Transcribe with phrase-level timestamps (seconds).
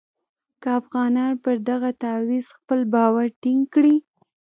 [0.61, 3.95] که افغانان پر دغه تعویض خپل باور ټینګ کړي.